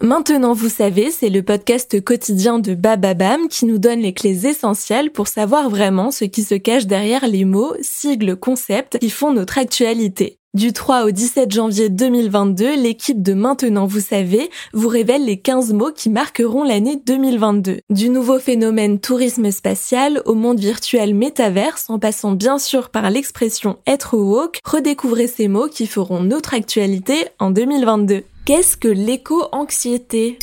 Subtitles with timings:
[0.00, 5.10] Maintenant, vous savez, c'est le podcast quotidien de Bababam qui nous donne les clés essentielles
[5.10, 9.58] pour savoir vraiment ce qui se cache derrière les mots, sigles, concepts qui font notre
[9.58, 10.38] actualité.
[10.54, 15.72] Du 3 au 17 janvier 2022, l'équipe de Maintenant vous savez vous révèle les 15
[15.72, 17.80] mots qui marqueront l'année 2022.
[17.90, 23.78] Du nouveau phénomène tourisme spatial au monde virtuel métaverse en passant bien sûr par l'expression
[23.86, 28.22] être woke, redécouvrez ces mots qui feront notre actualité en 2022.
[28.48, 30.38] Qu'est-ce que l'éco-anxiété?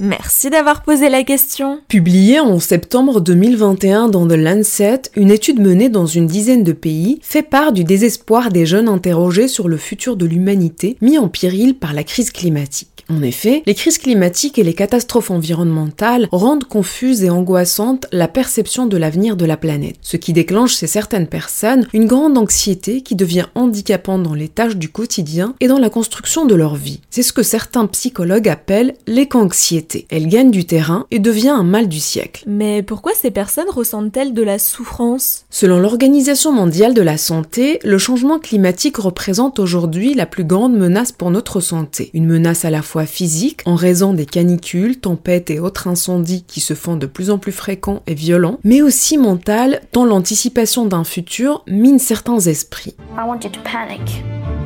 [0.00, 1.78] Merci d'avoir posé la question.
[1.86, 7.20] Publiée en septembre 2021 dans The Lancet, une étude menée dans une dizaine de pays
[7.22, 11.76] fait part du désespoir des jeunes interrogés sur le futur de l'humanité mis en péril
[11.76, 12.91] par la crise climatique.
[13.08, 18.86] En effet, les crises climatiques et les catastrophes environnementales rendent confuse et angoissante la perception
[18.86, 23.14] de l'avenir de la planète, ce qui déclenche chez certaines personnes une grande anxiété qui
[23.14, 27.00] devient handicapante dans les tâches du quotidien et dans la construction de leur vie.
[27.10, 30.06] C'est ce que certains psychologues appellent l'éco-anxiété.
[30.10, 32.44] Elle gagne du terrain et devient un mal du siècle.
[32.46, 35.44] Mais pourquoi ces personnes ressentent-elles de la souffrance?
[35.50, 41.12] Selon l'Organisation mondiale de la santé, le changement climatique représente aujourd'hui la plus grande menace
[41.12, 42.10] pour notre santé.
[42.14, 46.60] Une menace à la fois physique en raison des canicules, tempêtes et autres incendies qui
[46.60, 51.04] se font de plus en plus fréquents et violents, mais aussi mentale tant l'anticipation d'un
[51.04, 52.94] futur mine certains esprits.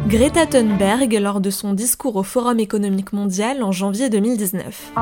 [0.08, 4.92] Greta Thunberg lors de son discours au Forum économique mondial en janvier 2019.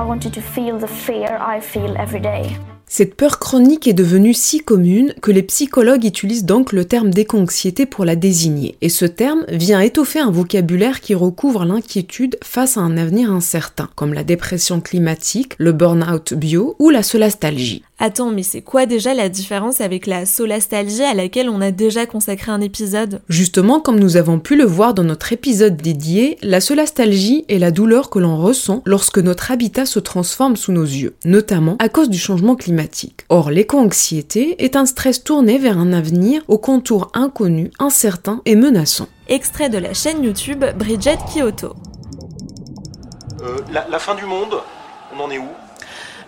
[2.86, 7.86] Cette peur chronique est devenue si commune que les psychologues utilisent donc le terme d'éco-anxiété
[7.86, 8.76] pour la désigner.
[8.82, 13.88] Et ce terme vient étoffer un vocabulaire qui recouvre l'inquiétude face à un avenir incertain,
[13.96, 17.82] comme la dépression climatique, le burn-out bio ou la solastalgie.
[18.06, 22.04] Attends, mais c'est quoi déjà la différence avec la solastalgie à laquelle on a déjà
[22.04, 23.22] consacré un épisode?
[23.30, 27.70] Justement, comme nous avons pu le voir dans notre épisode dédié, la solastalgie est la
[27.70, 32.10] douleur que l'on ressent lorsque notre habitat se transforme sous nos yeux, notamment à cause
[32.10, 33.24] du changement climatique.
[33.30, 39.08] Or, l'éco-anxiété est un stress tourné vers un avenir aux contours inconnus, incertains et menaçants.
[39.28, 41.72] Extrait de la chaîne YouTube Bridget Kyoto.
[43.40, 44.56] Euh, la, la fin du monde,
[45.16, 45.48] on en est où?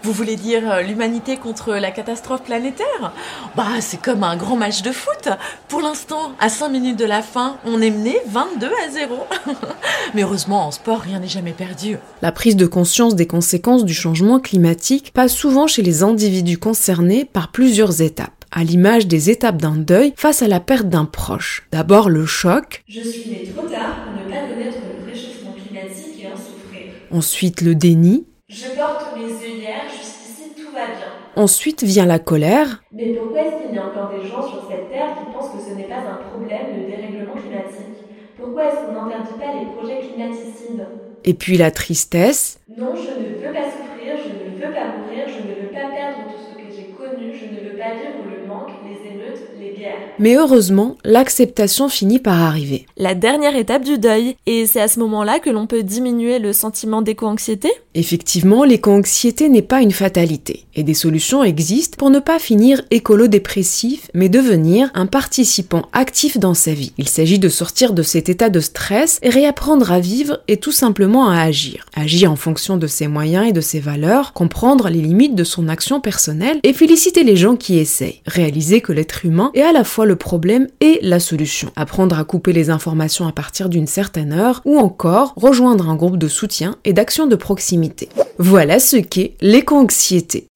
[0.02, 3.12] Vous voulez dire euh, l'humanité contre la catastrophe planétaire?
[3.56, 5.28] Bah, c'est comme un grand match de foot.
[5.68, 9.26] Pour l'instant, à 5 minutes de la fin, on est mené 22 à 0.
[10.14, 11.98] Mais heureusement, en sport, rien n'est jamais perdu.
[12.22, 17.24] La prise de conscience des conséquences du changement climatique passe souvent chez les individus concernés
[17.24, 21.66] par plusieurs étapes à l'image des étapes d'un deuil face à la perte d'un proche.
[21.72, 22.84] D'abord le choc.
[22.88, 26.92] Je suis né trop tard pour ne pas connaître le réchauffement climatique et en souffrir.
[27.10, 28.26] Ensuite le déni.
[28.48, 31.25] Je porte mes œillères, jusqu'ici tout va bien.
[31.36, 32.82] Ensuite vient la colère.
[32.92, 35.60] Mais pourquoi est-ce qu'il y a encore des gens sur cette terre qui pensent que
[35.60, 38.08] ce n'est pas un problème le dérèglement climatique?
[38.40, 40.86] Pourquoi est-ce qu'on n'interdit pas les projets climaticides?
[41.24, 42.58] Et puis la tristesse.
[42.74, 45.92] Non, je ne veux pas souffrir, je ne veux pas mourir, je ne veux pas
[45.92, 49.50] perdre tout ce que j'ai connu, je ne veux pas vivre le manque, les émeutes,
[49.60, 49.95] les guerres.
[50.18, 52.86] Mais heureusement, l'acceptation finit par arriver.
[52.96, 54.36] La dernière étape du deuil.
[54.46, 57.70] Et c'est à ce moment-là que l'on peut diminuer le sentiment d'éco-anxiété?
[57.94, 64.10] Effectivement, l'éco-anxiété n'est pas une fatalité, et des solutions existent pour ne pas finir écolo-dépressif,
[64.12, 66.92] mais devenir un participant actif dans sa vie.
[66.98, 70.72] Il s'agit de sortir de cet état de stress et réapprendre à vivre et tout
[70.72, 71.86] simplement à agir.
[71.94, 75.68] Agir en fonction de ses moyens et de ses valeurs, comprendre les limites de son
[75.68, 78.20] action personnelle et féliciter les gens qui essayent.
[78.26, 81.70] Réaliser que l'être humain est à la fois le problème et la solution.
[81.76, 86.18] Apprendre à couper les informations à partir d'une certaine heure ou encore rejoindre un groupe
[86.18, 88.08] de soutien et d'action de proximité.
[88.38, 90.48] Voilà ce qu'est l'éco-anxiété.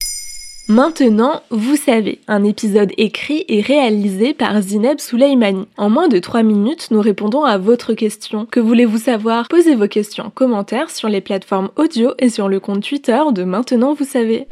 [0.67, 5.67] Maintenant, vous savez, un épisode écrit et réalisé par Zineb Souleimani.
[5.75, 8.45] En moins de 3 minutes, nous répondons à votre question.
[8.45, 9.47] Que voulez-vous savoir?
[9.49, 13.43] Posez vos questions en commentaire sur les plateformes audio et sur le compte Twitter de
[13.43, 14.47] Maintenant vous savez.